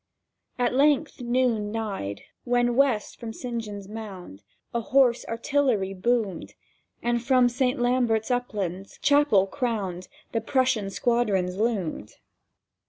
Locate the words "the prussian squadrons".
10.31-11.57